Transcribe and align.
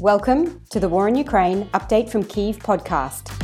Welcome 0.00 0.64
to 0.70 0.78
the 0.78 0.88
War 0.88 1.08
in 1.08 1.16
Ukraine 1.16 1.68
Update 1.70 2.08
from 2.08 2.22
Kyiv 2.22 2.58
podcast. 2.58 3.34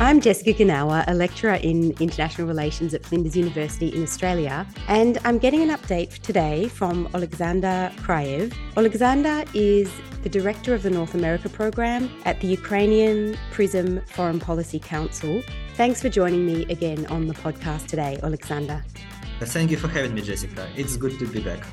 I'm 0.00 0.20
Jessica 0.20 0.52
Genauer, 0.52 1.04
a 1.06 1.14
lecturer 1.14 1.54
in 1.54 1.92
international 2.00 2.48
relations 2.48 2.92
at 2.92 3.06
Flinders 3.06 3.36
University 3.36 3.94
in 3.94 4.02
Australia, 4.02 4.66
and 4.88 5.18
I'm 5.24 5.38
getting 5.38 5.62
an 5.62 5.68
update 5.68 6.18
today 6.22 6.66
from 6.66 7.08
Alexander 7.14 7.92
Kraiev. 7.98 8.52
Alexander 8.76 9.44
is 9.54 9.92
the 10.24 10.28
director 10.28 10.74
of 10.74 10.82
the 10.82 10.90
North 10.90 11.14
America 11.14 11.48
program 11.48 12.10
at 12.24 12.40
the 12.40 12.48
Ukrainian 12.48 13.38
PRISM 13.52 14.00
Foreign 14.06 14.40
Policy 14.40 14.80
Council. 14.80 15.40
Thanks 15.74 16.02
for 16.02 16.08
joining 16.08 16.46
me 16.46 16.64
again 16.64 17.06
on 17.06 17.28
the 17.28 17.34
podcast 17.34 17.86
today, 17.86 18.18
Alexander. 18.24 18.84
Thank 19.38 19.70
you 19.70 19.76
for 19.76 19.86
having 19.86 20.14
me, 20.14 20.20
Jessica. 20.20 20.68
It's 20.76 20.96
good 20.96 21.16
to 21.20 21.28
be 21.28 21.40
back. 21.40 21.64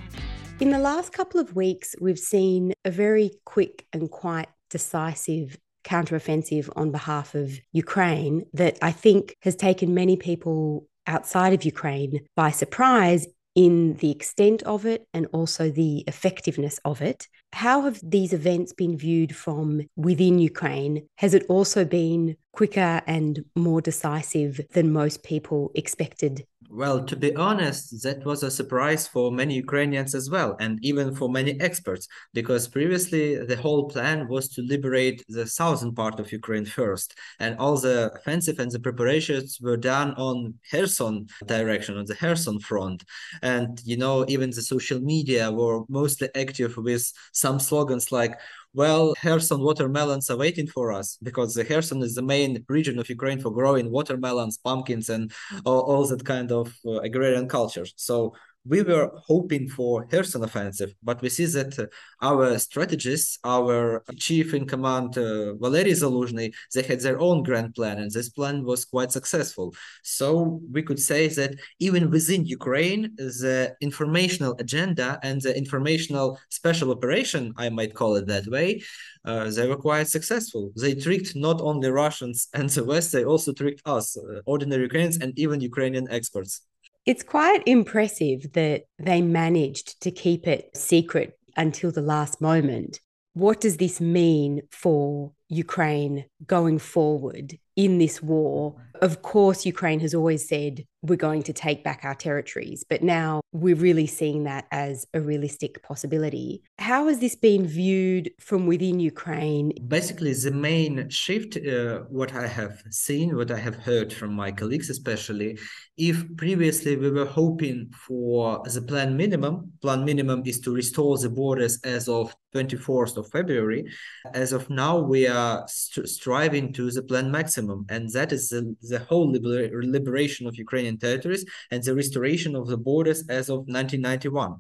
In 0.59 0.71
the 0.71 0.79
last 0.79 1.13
couple 1.13 1.39
of 1.39 1.55
weeks, 1.55 1.93
we've 2.01 2.17
seen 2.17 2.73
a 2.83 2.89
very 2.89 3.29
quick 3.45 3.85
and 3.93 4.09
quite 4.09 4.47
decisive 4.71 5.55
counteroffensive 5.83 6.67
on 6.75 6.91
behalf 6.91 7.35
of 7.35 7.59
Ukraine 7.73 8.43
that 8.53 8.75
I 8.81 8.91
think 8.91 9.35
has 9.43 9.55
taken 9.55 9.93
many 9.93 10.17
people 10.17 10.87
outside 11.05 11.53
of 11.53 11.63
Ukraine 11.63 12.21
by 12.35 12.49
surprise 12.49 13.27
in 13.53 13.93
the 13.95 14.09
extent 14.09 14.63
of 14.63 14.87
it 14.87 15.07
and 15.13 15.27
also 15.31 15.69
the 15.69 16.03
effectiveness 16.07 16.79
of 16.83 17.03
it. 17.03 17.27
How 17.53 17.81
have 17.81 17.99
these 18.03 18.33
events 18.33 18.73
been 18.73 18.97
viewed 18.97 19.35
from 19.35 19.81
within 19.95 20.39
Ukraine? 20.39 21.07
Has 21.17 21.35
it 21.35 21.45
also 21.49 21.85
been 21.85 22.35
quicker 22.57 23.01
and 23.05 23.45
more 23.55 23.81
decisive 23.81 24.59
than 24.73 24.91
most 24.91 25.23
people 25.23 25.71
expected? 25.75 26.45
Well, 26.69 27.05
to 27.05 27.15
be 27.15 27.33
honest, 27.35 28.03
that 28.03 28.25
was 28.25 28.43
a 28.43 28.51
surprise 28.59 29.07
for 29.07 29.31
many 29.31 29.53
Ukrainians 29.65 30.13
as 30.13 30.29
well, 30.29 30.57
and 30.59 30.73
even 30.89 31.15
for 31.15 31.29
many 31.29 31.53
experts, 31.61 32.05
because 32.33 32.67
previously 32.67 33.25
the 33.51 33.55
whole 33.55 33.83
plan 33.93 34.27
was 34.27 34.49
to 34.49 34.61
liberate 34.73 35.23
the 35.29 35.47
southern 35.47 35.93
part 36.01 36.19
of 36.19 36.33
Ukraine 36.39 36.65
first, 36.65 37.09
and 37.39 37.57
all 37.61 37.77
the 37.77 38.11
offensive 38.17 38.59
and 38.59 38.71
the 38.71 38.81
preparations 38.87 39.59
were 39.61 39.81
done 39.95 40.09
on 40.27 40.35
Kherson 40.69 41.15
direction, 41.45 41.95
on 41.97 42.05
the 42.05 42.15
Kherson 42.15 42.59
front. 42.59 42.99
And, 43.41 43.79
you 43.85 43.97
know, 44.03 44.25
even 44.27 44.49
the 44.49 44.61
social 44.73 44.99
media 44.99 45.43
were 45.59 45.83
mostly 45.87 46.27
active 46.35 46.75
with 46.75 47.05
some 47.31 47.59
slogans 47.59 48.11
like, 48.11 48.33
well, 48.73 49.15
Kherson 49.15 49.61
watermelons 49.61 50.29
are 50.29 50.37
waiting 50.37 50.67
for 50.67 50.91
us 50.91 51.17
because 51.23 51.53
the 51.53 51.65
Kherson 51.65 52.01
is 52.03 52.15
the 52.15 52.21
main 52.21 52.63
region 52.69 52.99
of 52.99 53.09
Ukraine 53.09 53.39
for 53.39 53.51
growing 53.51 53.91
watermelons, 53.91 54.57
pumpkins, 54.57 55.09
and 55.09 55.31
all, 55.65 55.81
all 55.81 56.05
that 56.07 56.25
kind 56.25 56.51
of 56.51 56.75
uh, 56.85 56.99
agrarian 56.99 57.47
culture. 57.47 57.85
So 57.95 58.33
we 58.67 58.81
were 58.83 59.11
hoping 59.15 59.67
for 59.69 60.05
Kherson 60.07 60.43
offensive, 60.43 60.93
but 61.03 61.21
we 61.21 61.29
see 61.29 61.45
that 61.45 61.77
uh, 61.79 61.85
our 62.21 62.57
strategists, 62.59 63.39
our 63.43 64.03
chief 64.17 64.53
in 64.53 64.65
command, 64.65 65.17
uh, 65.17 65.53
Valery 65.55 65.91
Zaluzhny, 65.91 66.53
they 66.73 66.83
had 66.83 66.99
their 66.99 67.19
own 67.19 67.43
grand 67.43 67.73
plan, 67.75 67.99
and 67.99 68.11
this 68.11 68.29
plan 68.29 68.63
was 68.63 68.85
quite 68.85 69.11
successful. 69.11 69.73
So 70.03 70.61
we 70.71 70.83
could 70.83 70.99
say 70.99 71.27
that 71.29 71.55
even 71.79 72.09
within 72.09 72.45
Ukraine, 72.45 73.15
the 73.17 73.75
informational 73.81 74.55
agenda 74.59 75.19
and 75.23 75.41
the 75.41 75.55
informational 75.57 76.39
special 76.49 76.91
operation, 76.91 77.53
I 77.57 77.69
might 77.69 77.93
call 77.93 78.15
it 78.15 78.27
that 78.27 78.47
way, 78.47 78.83
uh, 79.25 79.49
they 79.49 79.67
were 79.67 79.77
quite 79.77 80.07
successful. 80.07 80.71
They 80.75 80.95
tricked 80.95 81.35
not 81.35 81.61
only 81.61 81.89
Russians 81.89 82.47
and 82.53 82.69
the 82.69 82.83
West, 82.83 83.11
they 83.11 83.25
also 83.25 83.51
tricked 83.53 83.81
us, 83.85 84.17
uh, 84.17 84.41
ordinary 84.45 84.83
Ukrainians, 84.83 85.17
and 85.17 85.37
even 85.37 85.61
Ukrainian 85.61 86.07
experts. 86.09 86.61
It's 87.07 87.23
quite 87.23 87.63
impressive 87.65 88.51
that 88.51 88.83
they 88.99 89.21
managed 89.21 90.01
to 90.01 90.11
keep 90.11 90.45
it 90.45 90.75
secret 90.75 91.39
until 91.55 91.89
the 91.89 92.01
last 92.01 92.41
moment. 92.41 92.99
What 93.33 93.61
does 93.61 93.77
this 93.77 94.01
mean 94.01 94.63
for 94.71 95.31
Ukraine 95.47 96.25
going 96.45 96.79
forward 96.79 97.59
in 97.77 97.99
this 97.99 98.21
war? 98.21 98.75
Of 99.01 99.21
course, 99.21 99.65
Ukraine 99.65 99.99
has 100.01 100.13
always 100.13 100.49
said 100.49 100.83
we're 101.03 101.15
going 101.15 101.43
to 101.43 101.53
take 101.53 101.83
back 101.83 102.01
our 102.03 102.15
territories, 102.15 102.83
but 102.89 103.03
now 103.03 103.41
we're 103.53 103.75
really 103.75 104.07
seeing 104.07 104.45
that 104.45 104.65
as 104.71 105.05
a 105.13 105.21
realistic 105.21 105.83
possibility. 105.83 106.63
How 106.79 107.07
has 107.07 107.19
this 107.19 107.35
been 107.35 107.67
viewed 107.67 108.31
from 108.39 108.65
within 108.65 108.99
Ukraine? 108.99 109.71
Basically, 109.87 110.33
the 110.33 110.51
main 110.51 111.09
shift, 111.09 111.57
uh, 111.57 111.99
what 112.09 112.33
I 112.33 112.47
have 112.47 112.81
seen, 112.89 113.35
what 113.35 113.51
I 113.51 113.57
have 113.57 113.75
heard 113.75 114.11
from 114.11 114.33
my 114.33 114.51
colleagues, 114.51 114.89
especially, 114.89 115.59
if 115.97 116.23
previously 116.35 116.95
we 116.95 117.11
were 117.11 117.25
hoping 117.25 117.91
for 118.07 118.63
the 118.65 118.81
plan 118.81 119.15
minimum, 119.15 119.71
plan 119.81 120.03
minimum 120.03 120.41
is 120.45 120.59
to 120.61 120.71
restore 120.73 121.17
the 121.17 121.29
borders 121.29 121.79
as 121.83 122.07
of 122.09 122.35
24th 122.55 123.17
of 123.17 123.29
February. 123.29 123.85
As 124.33 124.51
of 124.53 124.69
now, 124.69 124.97
we 124.97 125.27
are 125.27 125.65
st- 125.67 126.09
striving 126.09 126.73
to 126.73 126.91
the 126.91 127.03
plan 127.03 127.31
maximum, 127.31 127.66
and 127.89 128.09
that 128.11 128.31
is 128.31 128.49
the, 128.49 128.75
the 128.81 128.99
whole 128.99 129.31
liber- 129.31 129.83
liberation 129.83 130.47
of 130.47 130.55
Ukrainian 130.55 130.97
territories 130.97 131.45
and 131.71 131.83
the 131.83 131.95
restoration 131.95 132.55
of 132.55 132.67
the 132.67 132.77
borders 132.77 133.23
as 133.29 133.49
of 133.49 133.59
1991. 133.67 134.55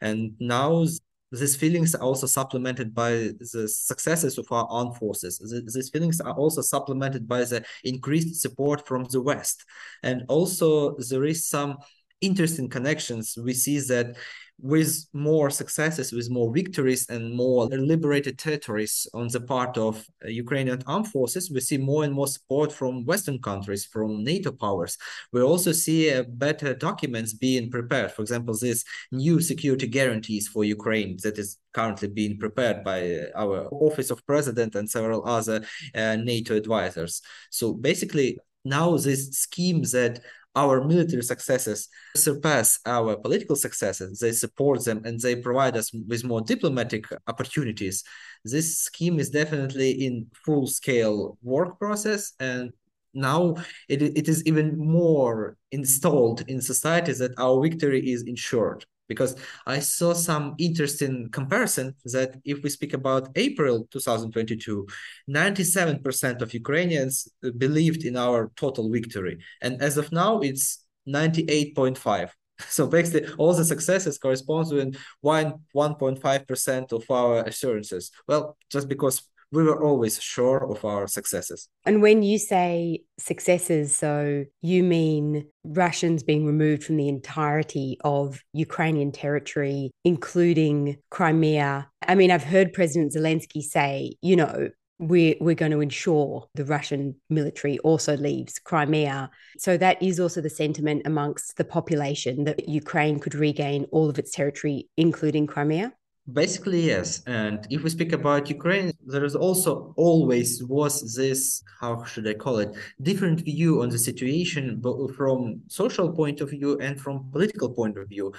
And 0.00 0.32
now 0.38 0.86
these 1.32 1.56
feelings 1.56 1.94
are 1.94 2.02
also 2.02 2.26
supplemented 2.26 2.94
by 2.94 3.10
the 3.52 3.68
successes 3.68 4.38
of 4.38 4.46
our 4.50 4.66
armed 4.70 4.96
forces. 4.96 5.38
These 5.74 5.90
feelings 5.90 6.20
are 6.20 6.34
also 6.34 6.60
supplemented 6.60 7.26
by 7.26 7.44
the 7.44 7.64
increased 7.82 8.40
support 8.40 8.86
from 8.86 9.04
the 9.04 9.20
West. 9.20 9.64
And 10.02 10.24
also 10.28 10.96
there 10.96 11.24
is 11.24 11.46
some 11.46 11.78
interesting 12.20 12.68
connections. 12.68 13.36
We 13.36 13.52
see 13.52 13.78
that 13.80 14.16
with 14.60 15.06
more 15.12 15.50
successes, 15.50 16.12
with 16.12 16.30
more 16.30 16.52
victories 16.52 17.08
and 17.08 17.34
more 17.34 17.66
liberated 17.66 18.38
territories 18.38 19.06
on 19.12 19.28
the 19.28 19.40
part 19.40 19.76
of 19.76 20.06
uh, 20.24 20.28
Ukrainian 20.28 20.82
armed 20.86 21.08
forces, 21.08 21.50
we 21.50 21.60
see 21.60 21.76
more 21.76 22.04
and 22.04 22.12
more 22.12 22.28
support 22.28 22.72
from 22.72 23.04
Western 23.04 23.40
countries, 23.40 23.84
from 23.84 24.22
NATO 24.22 24.52
powers. 24.52 24.96
We 25.32 25.42
also 25.42 25.72
see 25.72 26.12
uh, 26.12 26.22
better 26.28 26.72
documents 26.74 27.32
being 27.32 27.70
prepared. 27.70 28.12
For 28.12 28.22
example, 28.22 28.56
this 28.56 28.84
new 29.10 29.40
security 29.40 29.86
guarantees 29.86 30.48
for 30.48 30.64
Ukraine 30.64 31.18
that 31.22 31.38
is 31.38 31.58
currently 31.72 32.08
being 32.08 32.38
prepared 32.38 32.84
by 32.84 33.00
uh, 33.10 33.24
our 33.34 33.68
Office 33.72 34.10
of 34.10 34.24
President 34.24 34.76
and 34.76 34.88
several 34.88 35.26
other 35.26 35.64
uh, 35.94 36.16
NATO 36.16 36.54
advisors. 36.54 37.22
So 37.50 37.72
basically, 37.72 38.38
now 38.64 38.96
this 38.96 39.30
scheme 39.30 39.82
that 39.92 40.20
our 40.56 40.84
military 40.84 41.22
successes 41.22 41.88
surpass 42.14 42.78
our 42.86 43.16
political 43.16 43.56
successes, 43.56 44.18
they 44.18 44.32
support 44.32 44.84
them 44.84 45.02
and 45.04 45.18
they 45.20 45.36
provide 45.36 45.76
us 45.76 45.92
with 46.08 46.24
more 46.24 46.40
diplomatic 46.40 47.06
opportunities. 47.26 48.04
This 48.44 48.78
scheme 48.78 49.18
is 49.18 49.30
definitely 49.30 49.90
in 50.06 50.26
full 50.44 50.66
scale 50.66 51.38
work 51.42 51.78
process 51.78 52.32
and 52.40 52.72
now 53.14 53.54
it, 53.88 54.02
it 54.02 54.28
is 54.28 54.44
even 54.44 54.76
more 54.76 55.56
installed 55.70 56.42
in 56.48 56.60
society 56.60 57.12
that 57.12 57.38
our 57.38 57.62
victory 57.62 58.10
is 58.10 58.22
ensured 58.22 58.84
because 59.08 59.36
I 59.66 59.80
saw 59.80 60.12
some 60.14 60.54
interesting 60.58 61.28
comparison 61.30 61.94
that 62.04 62.40
if 62.44 62.62
we 62.62 62.70
speak 62.70 62.94
about 62.94 63.28
April 63.36 63.86
2022, 63.90 64.86
97% 65.28 66.42
of 66.42 66.54
Ukrainians 66.54 67.28
believed 67.58 68.04
in 68.04 68.16
our 68.16 68.50
total 68.56 68.90
victory. 68.90 69.38
And 69.60 69.80
as 69.82 69.96
of 69.96 70.12
now, 70.12 70.40
it's 70.40 70.84
98.5. 71.08 72.30
So 72.68 72.86
basically, 72.86 73.34
all 73.36 73.52
the 73.52 73.64
successes 73.64 74.16
correspond 74.16 74.68
to 74.70 74.92
1, 75.22 75.54
1.5% 75.74 76.92
of 76.92 77.10
our 77.10 77.42
assurances. 77.42 78.12
Well, 78.28 78.56
just 78.70 78.88
because 78.88 79.28
we 79.54 79.62
were 79.62 79.82
always 79.82 80.20
sure 80.20 80.70
of 80.70 80.84
our 80.84 81.06
successes. 81.06 81.68
And 81.86 82.02
when 82.02 82.22
you 82.22 82.38
say 82.38 83.04
successes, 83.18 83.94
so 83.94 84.44
you 84.60 84.82
mean 84.82 85.46
Russians 85.64 86.22
being 86.22 86.44
removed 86.44 86.84
from 86.84 86.96
the 86.96 87.08
entirety 87.08 87.98
of 88.02 88.40
Ukrainian 88.52 89.12
territory, 89.12 89.90
including 90.04 90.98
Crimea. 91.10 91.88
I 92.06 92.14
mean, 92.14 92.30
I've 92.30 92.44
heard 92.44 92.72
President 92.72 93.14
Zelensky 93.14 93.62
say, 93.62 94.14
you 94.20 94.36
know, 94.36 94.70
we're, 94.98 95.34
we're 95.40 95.54
going 95.54 95.72
to 95.72 95.80
ensure 95.80 96.48
the 96.54 96.64
Russian 96.64 97.16
military 97.28 97.78
also 97.80 98.16
leaves 98.16 98.58
Crimea. 98.58 99.30
So 99.58 99.76
that 99.76 100.02
is 100.02 100.20
also 100.20 100.40
the 100.40 100.50
sentiment 100.50 101.02
amongst 101.04 101.56
the 101.56 101.64
population 101.64 102.44
that 102.44 102.68
Ukraine 102.68 103.18
could 103.18 103.34
regain 103.34 103.86
all 103.90 104.08
of 104.08 104.18
its 104.18 104.30
territory, 104.30 104.88
including 104.96 105.46
Crimea. 105.46 105.92
Basically, 106.32 106.80
yes. 106.86 107.22
And 107.26 107.66
if 107.68 107.82
we 107.82 107.90
speak 107.90 108.12
about 108.12 108.48
Ukraine, 108.48 108.92
there 109.06 109.24
is 109.24 109.36
also 109.36 109.92
always 109.98 110.64
was 110.64 111.14
this, 111.14 111.62
how 111.78 112.02
should 112.04 112.26
I 112.26 112.32
call 112.32 112.58
it, 112.60 112.74
different 113.02 113.40
view 113.40 113.82
on 113.82 113.90
the 113.90 113.98
situation, 113.98 114.82
from 115.14 115.60
social 115.68 116.10
point 116.10 116.40
of 116.40 116.48
view 116.48 116.78
and 116.78 116.98
from 116.98 117.30
political 117.30 117.68
point 117.68 117.98
of 117.98 118.08
view. 118.08 118.32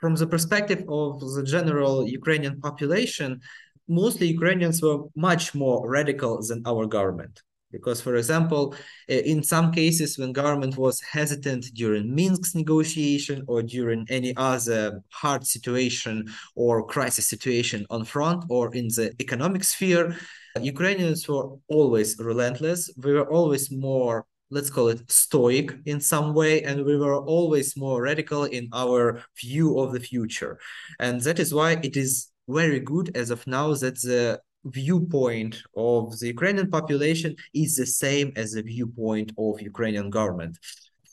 From 0.00 0.14
the 0.14 0.28
perspective 0.28 0.84
of 0.88 1.18
the 1.34 1.42
general 1.42 2.06
Ukrainian 2.06 2.60
population, 2.60 3.40
mostly 3.88 4.28
Ukrainians 4.28 4.80
were 4.80 4.98
much 5.16 5.56
more 5.56 5.90
radical 5.90 6.40
than 6.46 6.62
our 6.66 6.86
government. 6.86 7.42
Because 7.70 8.00
for 8.00 8.16
example 8.16 8.74
eh, 9.08 9.22
in 9.24 9.42
some 9.42 9.70
cases 9.72 10.18
when 10.18 10.32
government 10.32 10.76
was 10.76 11.00
hesitant 11.00 11.66
during 11.74 12.14
minsk's 12.14 12.54
negotiation 12.54 13.44
or 13.46 13.62
during 13.62 14.06
any 14.08 14.34
other 14.36 15.00
hard 15.12 15.46
situation 15.46 16.26
or 16.54 16.86
crisis 16.86 17.28
situation 17.28 17.86
on 17.90 18.04
front 18.04 18.44
or 18.48 18.74
in 18.74 18.88
the 18.88 19.12
economic 19.20 19.62
sphere 19.62 20.16
ukrainians 20.64 21.28
were 21.28 21.56
always 21.68 22.18
relentless. 22.18 22.90
We 22.96 23.12
were 23.12 23.30
always 23.30 23.70
more 23.70 24.26
let's 24.50 24.70
call 24.70 24.88
it 24.88 25.10
stoic 25.10 25.76
in 25.84 26.00
some 26.00 26.32
way 26.32 26.62
and 26.62 26.82
we 26.82 26.96
were 26.96 27.22
always 27.22 27.76
more 27.76 28.00
radical 28.00 28.44
in 28.44 28.66
our 28.72 29.22
view 29.38 29.78
of 29.78 29.92
the 29.92 30.00
future. 30.00 30.58
And 30.98 31.20
that 31.20 31.38
is 31.38 31.52
why 31.52 31.72
it 31.82 31.98
is 31.98 32.30
very 32.48 32.80
good 32.80 33.14
as 33.14 33.28
of 33.28 33.46
now 33.46 33.74
that 33.74 34.00
the 34.00 34.40
viewpoint 34.64 35.62
of 35.76 36.18
the 36.18 36.28
Ukrainian 36.28 36.70
population 36.70 37.34
is 37.54 37.76
the 37.76 37.86
same 37.86 38.32
as 38.36 38.52
the 38.52 38.62
viewpoint 38.62 39.32
of 39.38 39.60
Ukrainian 39.60 40.10
government. 40.10 40.58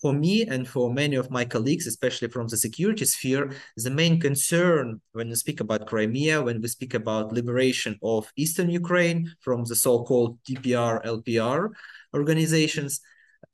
For 0.01 0.13
me 0.13 0.43
and 0.43 0.67
for 0.67 0.93
many 0.93 1.15
of 1.15 1.31
my 1.31 1.45
colleagues, 1.45 1.87
especially 1.87 2.27
from 2.27 2.47
the 2.47 2.57
security 2.57 3.05
sphere, 3.05 3.53
the 3.77 3.89
main 3.89 4.19
concern 4.19 5.01
when 5.13 5.29
we 5.29 5.35
speak 5.35 5.61
about 5.61 5.87
Crimea, 5.87 6.43
when 6.43 6.61
we 6.61 6.67
speak 6.67 6.93
about 6.93 7.31
liberation 7.31 7.97
of 8.03 8.31
Eastern 8.35 8.69
Ukraine 8.69 9.33
from 9.39 9.63
the 9.63 9.75
so-called 9.75 10.37
DPR, 10.47 11.03
LPR 11.05 11.69
organizations, 12.13 13.01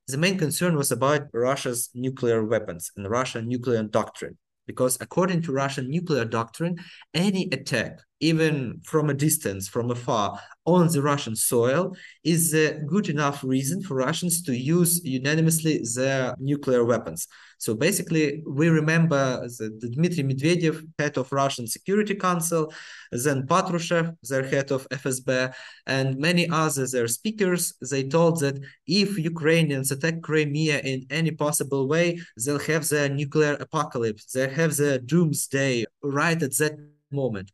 the 0.07 0.17
main 0.17 0.37
concern 0.37 0.75
was 0.75 0.91
about 0.91 1.27
Russia's 1.31 1.89
nuclear 1.93 2.43
weapons 2.43 2.91
and 2.97 3.09
Russian 3.09 3.47
nuclear 3.47 3.83
doctrine 3.83 4.37
because 4.67 4.97
according 5.01 5.41
to 5.43 5.51
Russian 5.51 5.89
nuclear 5.89 6.25
doctrine, 6.25 6.77
any 7.13 7.49
attack, 7.51 7.99
even 8.21 8.79
from 8.83 9.09
a 9.09 9.13
distance, 9.13 9.67
from 9.67 9.91
afar, 9.91 10.39
on 10.65 10.87
the 10.87 11.01
Russian 11.01 11.35
soil 11.35 11.95
is 12.23 12.53
a 12.53 12.79
good 12.85 13.09
enough 13.09 13.43
reason 13.43 13.81
for 13.81 13.95
Russians 13.95 14.43
to 14.43 14.55
use 14.55 15.03
unanimously 15.03 15.81
their 15.95 16.35
nuclear 16.39 16.85
weapons. 16.85 17.27
So 17.57 17.73
basically, 17.75 18.43
we 18.47 18.69
remember 18.69 19.47
the, 19.47 19.89
Dmitry 19.91 20.23
Medvedev, 20.23 20.87
head 20.99 21.17
of 21.17 21.31
Russian 21.31 21.67
Security 21.67 22.15
Council, 22.15 22.73
then 23.11 23.47
Patrushev, 23.47 24.15
their 24.29 24.43
head 24.43 24.71
of 24.71 24.87
FSB, 24.89 25.53
and 25.87 26.17
many 26.17 26.49
others, 26.49 26.91
their 26.91 27.07
speakers, 27.07 27.73
they 27.89 28.03
told 28.03 28.39
that 28.41 28.59
if 28.87 29.17
Ukrainians 29.17 29.91
attack 29.91 30.21
Crimea 30.21 30.79
in 30.79 31.05
any 31.09 31.31
possible 31.31 31.87
way, 31.87 32.19
they'll 32.43 32.59
have 32.59 32.87
their 32.89 33.09
nuclear 33.09 33.53
apocalypse, 33.59 34.31
they'll 34.31 34.49
have 34.49 34.75
their 34.77 34.99
doomsday 34.99 35.85
right 36.03 36.41
at 36.41 36.57
that 36.57 36.77
moment 37.11 37.51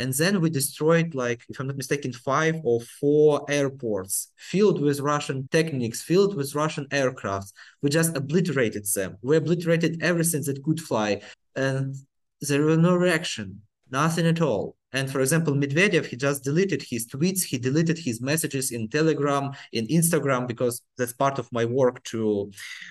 and 0.00 0.12
then 0.14 0.40
we 0.40 0.50
destroyed 0.50 1.14
like 1.14 1.40
if 1.48 1.60
i'm 1.60 1.66
not 1.66 1.76
mistaken 1.76 2.12
five 2.12 2.56
or 2.64 2.80
four 3.00 3.44
airports 3.48 4.32
filled 4.36 4.80
with 4.80 5.00
russian 5.00 5.48
techniques 5.52 6.00
filled 6.02 6.34
with 6.34 6.54
russian 6.54 6.86
aircrafts 6.86 7.52
we 7.82 7.90
just 7.90 8.16
obliterated 8.16 8.84
them. 8.94 9.16
We 9.22 9.36
obliterated 9.36 10.02
everything 10.02 10.42
that 10.44 10.62
could 10.62 10.80
fly 10.80 11.22
and 11.56 11.94
there 12.40 12.62
was 12.62 12.78
no 12.78 12.94
reaction 12.94 13.62
nothing 13.90 14.26
at 14.26 14.40
all. 14.40 14.76
And 14.92 15.10
for 15.10 15.20
example 15.20 15.54
medvedev 15.54 16.06
he 16.06 16.16
just 16.16 16.44
deleted 16.44 16.82
his 16.82 17.06
tweets 17.06 17.42
he 17.42 17.58
deleted 17.58 17.98
his 17.98 18.20
messages 18.20 18.70
in 18.70 18.88
telegram 18.88 19.52
in 19.72 19.86
instagram 19.86 20.46
because 20.46 20.82
that's 20.96 21.12
part 21.12 21.38
of 21.38 21.50
my 21.52 21.64
work 21.64 22.02
to 22.04 22.50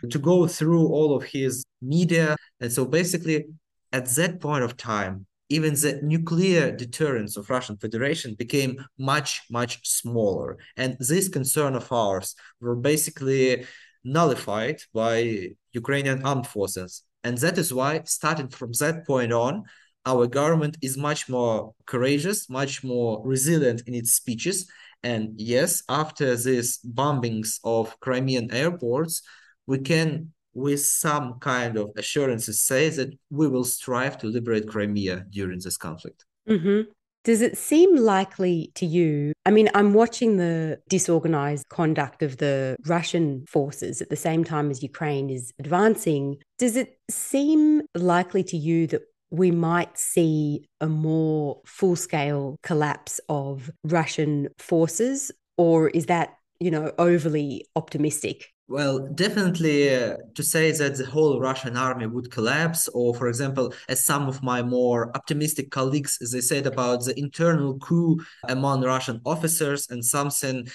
to 0.09 0.19
go 0.19 0.47
through 0.47 0.87
all 0.87 1.15
of 1.15 1.23
his 1.23 1.65
media. 1.81 2.35
And 2.61 2.71
so 2.71 2.85
basically 2.85 3.45
at 3.91 4.05
that 4.17 4.39
point 4.39 4.63
of 4.63 4.77
time 4.77 5.25
even 5.49 5.73
the 5.73 5.99
nuclear 6.03 6.71
deterrence 6.71 7.35
of 7.35 7.49
Russian 7.49 7.77
Federation 7.77 8.35
became 8.35 8.85
much, 8.97 9.41
much 9.49 9.87
smaller. 9.87 10.57
And 10.77 10.95
this 10.99 11.27
concern 11.27 11.75
of 11.75 11.91
ours 11.91 12.35
were 12.61 12.75
basically 12.75 13.65
nullified 14.03 14.81
by 14.93 15.49
Ukrainian 15.73 16.23
armed 16.23 16.47
forces. 16.47 17.03
And 17.23 17.37
that 17.39 17.57
is 17.57 17.73
why, 17.73 18.01
starting 18.05 18.49
from 18.49 18.71
that 18.79 19.05
point 19.05 19.33
on, 19.33 19.63
our 20.05 20.27
government 20.27 20.77
is 20.81 20.97
much 20.97 21.27
more 21.27 21.73
courageous, 21.85 22.49
much 22.49 22.83
more 22.83 23.21
resilient 23.25 23.81
in 23.87 23.93
its 23.93 24.13
speeches. 24.13 24.69
And 25.03 25.33
yes, 25.35 25.83
after 25.89 26.35
these 26.35 26.79
bombings 26.79 27.59
of 27.63 27.99
Crimean 27.99 28.51
airports, 28.53 29.21
we 29.67 29.79
can 29.79 30.33
with 30.53 30.83
some 30.83 31.39
kind 31.39 31.77
of 31.77 31.91
assurances 31.95 32.61
say 32.61 32.89
that 32.89 33.13
we 33.29 33.47
will 33.47 33.63
strive 33.63 34.17
to 34.19 34.27
liberate 34.27 34.67
Crimea 34.67 35.25
during 35.29 35.59
this 35.59 35.77
conflict. 35.77 36.25
Mm-hmm. 36.47 36.89
Does 37.25 37.41
it 37.41 37.57
seem 37.57 37.95
likely 37.97 38.71
to 38.75 38.85
you? 38.85 39.33
I 39.45 39.51
mean, 39.51 39.69
I'm 39.75 39.93
watching 39.93 40.37
the 40.37 40.79
disorganized 40.87 41.67
conduct 41.69 42.23
of 42.23 42.37
the 42.37 42.77
Russian 42.85 43.45
forces 43.47 44.01
at 44.01 44.09
the 44.09 44.15
same 44.15 44.43
time 44.43 44.71
as 44.71 44.81
Ukraine 44.81 45.29
is 45.29 45.51
advancing. 45.59 46.37
Does 46.57 46.75
it 46.77 46.97
seem 47.09 47.81
likely 47.93 48.43
to 48.45 48.57
you 48.57 48.87
that 48.87 49.01
we 49.31 49.51
might 49.51 49.97
see 49.97 50.65
a 50.79 50.87
more 50.87 51.61
full 51.65 51.95
scale 51.95 52.57
collapse 52.63 53.19
of 53.27 53.69
Russian 53.83 54.47
forces? 54.57 55.29
Or 55.57 55.89
is 55.89 56.05
that, 56.05 56.35
you 56.59 56.71
know, 56.71 56.93
overly 56.97 57.67
optimistic? 57.75 58.49
Well, 58.69 58.99
definitely 59.15 59.95
uh, 59.95 60.17
to 60.35 60.43
say 60.43 60.71
that 60.71 60.95
the 60.95 61.05
whole 61.07 61.39
Russian 61.39 61.75
army 61.75 62.05
would 62.05 62.29
collapse, 62.29 62.87
or 62.89 63.15
for 63.15 63.27
example, 63.27 63.73
as 63.89 64.05
some 64.05 64.27
of 64.27 64.43
my 64.43 64.61
more 64.61 65.09
optimistic 65.17 65.71
colleagues, 65.71 66.19
they 66.19 66.39
said 66.39 66.67
about 66.67 67.03
the 67.03 67.19
internal 67.19 67.79
coup 67.79 68.19
among 68.47 68.83
Russian 68.83 69.21
officers 69.25 69.87
and 69.89 70.05
something 70.05 70.67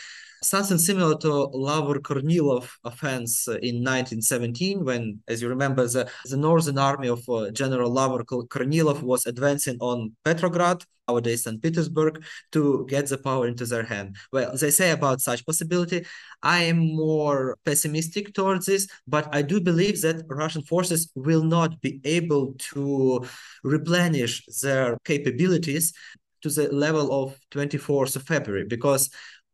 something 0.48 0.78
similar 0.78 1.16
to 1.18 1.28
Lavr 1.54 1.98
Kornilov 2.00 2.68
offense 2.84 3.46
in 3.48 3.82
1917, 3.82 4.84
when, 4.84 5.20
as 5.28 5.42
you 5.42 5.48
remember, 5.48 5.86
the, 5.86 6.08
the 6.26 6.36
northern 6.36 6.78
army 6.78 7.08
of 7.08 7.28
uh, 7.28 7.50
General 7.50 7.90
Lavr 7.90 8.24
Kornilov 8.24 9.02
was 9.02 9.26
advancing 9.26 9.76
on 9.80 10.12
Petrograd, 10.24 10.84
nowadays 11.08 11.44
St. 11.44 11.62
Petersburg, 11.62 12.24
to 12.52 12.86
get 12.88 13.06
the 13.08 13.18
power 13.18 13.46
into 13.46 13.66
their 13.66 13.82
hand. 13.82 14.16
Well, 14.32 14.56
they 14.56 14.70
say 14.70 14.90
about 14.90 15.20
such 15.20 15.44
possibility. 15.44 16.06
I 16.42 16.64
am 16.64 16.78
more 16.78 17.56
pessimistic 17.64 18.34
towards 18.34 18.66
this, 18.66 18.88
but 19.06 19.28
I 19.34 19.42
do 19.42 19.60
believe 19.60 20.00
that 20.02 20.24
Russian 20.28 20.62
forces 20.62 21.10
will 21.14 21.42
not 21.42 21.80
be 21.80 22.00
able 22.04 22.54
to 22.72 23.24
replenish 23.62 24.44
their 24.62 24.96
capabilities 25.04 25.92
to 26.44 26.50
the 26.50 26.68
level 26.70 27.10
of 27.10 27.38
24th 27.52 28.16
of 28.16 28.22
February 28.22 28.66
because 28.66 29.08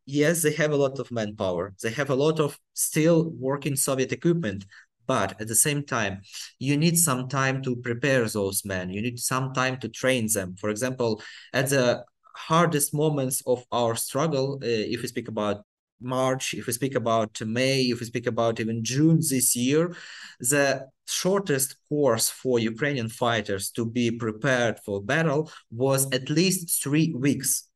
yes, 0.06 0.42
they 0.42 0.52
have 0.52 0.72
a 0.72 0.76
lot 0.76 0.98
of 0.98 1.10
manpower. 1.10 1.74
They 1.82 1.90
have 1.90 2.10
a 2.10 2.14
lot 2.14 2.40
of 2.40 2.58
still 2.74 3.30
working 3.30 3.76
Soviet 3.76 4.12
equipment. 4.12 4.66
But 5.06 5.40
at 5.40 5.48
the 5.48 5.56
same 5.56 5.82
time, 5.82 6.20
you 6.58 6.76
need 6.76 6.96
some 6.96 7.28
time 7.28 7.62
to 7.64 7.74
prepare 7.74 8.28
those 8.28 8.64
men. 8.64 8.90
You 8.90 9.02
need 9.02 9.18
some 9.18 9.52
time 9.52 9.78
to 9.80 9.88
train 9.88 10.28
them. 10.32 10.54
For 10.56 10.70
example, 10.70 11.20
at 11.52 11.70
the 11.70 12.04
hardest 12.36 12.94
moments 12.94 13.42
of 13.46 13.64
our 13.72 13.96
struggle, 13.96 14.60
uh, 14.62 14.66
if 14.66 15.02
we 15.02 15.08
speak 15.08 15.28
about 15.28 15.64
March, 16.00 16.54
if 16.54 16.66
we 16.66 16.72
speak 16.72 16.94
about 16.94 17.40
May, 17.40 17.82
if 17.82 18.00
we 18.00 18.06
speak 18.06 18.26
about 18.26 18.60
even 18.60 18.84
June 18.84 19.16
this 19.16 19.54
year, 19.54 19.94
the 20.38 20.86
shortest 21.06 21.76
course 21.88 22.30
for 22.30 22.58
Ukrainian 22.58 23.08
fighters 23.08 23.70
to 23.72 23.84
be 23.84 24.10
prepared 24.10 24.78
for 24.78 25.02
battle 25.02 25.50
was 25.70 26.06
at 26.12 26.30
least 26.30 26.82
three 26.82 27.12
weeks. 27.14 27.69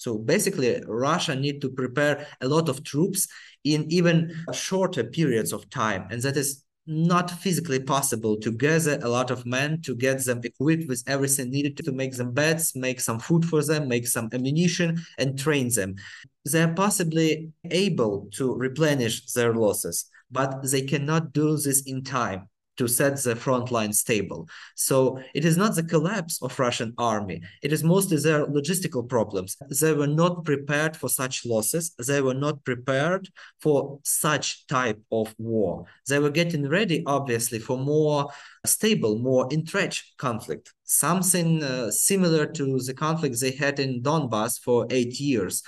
So 0.00 0.16
basically, 0.16 0.82
Russia 0.86 1.36
need 1.36 1.60
to 1.60 1.68
prepare 1.68 2.26
a 2.40 2.48
lot 2.48 2.70
of 2.70 2.82
troops 2.84 3.28
in 3.64 3.84
even 3.92 4.34
shorter 4.50 5.04
periods 5.04 5.52
of 5.52 5.68
time, 5.68 6.06
and 6.10 6.22
that 6.22 6.38
is 6.38 6.64
not 6.86 7.30
physically 7.30 7.80
possible 7.80 8.38
to 8.38 8.50
gather 8.50 8.98
a 9.02 9.08
lot 9.10 9.30
of 9.30 9.44
men 9.44 9.82
to 9.82 9.94
get 9.94 10.24
them 10.24 10.40
equipped 10.42 10.88
with 10.88 11.04
everything 11.06 11.50
needed 11.50 11.76
to 11.76 11.92
make 11.92 12.16
them 12.16 12.32
beds, 12.32 12.74
make 12.74 12.98
some 12.98 13.20
food 13.20 13.44
for 13.44 13.62
them, 13.62 13.88
make 13.88 14.06
some 14.06 14.30
ammunition, 14.32 14.98
and 15.18 15.38
train 15.38 15.68
them. 15.68 15.96
They 16.50 16.62
are 16.62 16.72
possibly 16.72 17.52
able 17.70 18.30
to 18.36 18.54
replenish 18.54 19.30
their 19.34 19.52
losses, 19.52 20.06
but 20.30 20.62
they 20.62 20.80
cannot 20.80 21.34
do 21.34 21.58
this 21.58 21.82
in 21.82 22.04
time 22.04 22.48
to 22.80 22.88
set 22.88 23.22
the 23.22 23.36
front 23.36 23.70
line 23.70 23.92
stable. 23.92 24.48
So 24.74 25.20
it 25.34 25.44
is 25.44 25.58
not 25.58 25.74
the 25.74 25.82
collapse 25.82 26.40
of 26.40 26.58
Russian 26.58 26.94
army. 26.96 27.42
It 27.62 27.74
is 27.74 27.84
mostly 27.84 28.16
their 28.16 28.46
logistical 28.46 29.06
problems. 29.06 29.58
They 29.82 29.92
were 29.92 30.06
not 30.22 30.46
prepared 30.46 30.96
for 30.96 31.10
such 31.10 31.44
losses. 31.44 31.94
They 32.08 32.22
were 32.22 32.40
not 32.46 32.64
prepared 32.64 33.28
for 33.60 34.00
such 34.02 34.66
type 34.66 34.98
of 35.12 35.34
war. 35.36 35.84
They 36.08 36.18
were 36.18 36.30
getting 36.30 36.66
ready, 36.66 37.02
obviously, 37.04 37.58
for 37.58 37.76
more 37.76 38.30
stable, 38.64 39.18
more 39.18 39.46
entrenched 39.50 40.16
conflict, 40.16 40.72
something 40.84 41.62
uh, 41.62 41.90
similar 41.90 42.46
to 42.46 42.78
the 42.78 42.94
conflict 42.94 43.38
they 43.40 43.50
had 43.50 43.78
in 43.78 44.02
Donbass 44.02 44.58
for 44.58 44.86
eight 44.88 45.20
years. 45.20 45.62